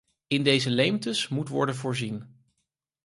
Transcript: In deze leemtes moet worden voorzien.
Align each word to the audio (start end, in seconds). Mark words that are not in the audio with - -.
In 0.27 0.43
deze 0.43 0.69
leemtes 0.69 1.27
moet 1.27 1.47
worden 1.49 1.75
voorzien. 1.75 2.43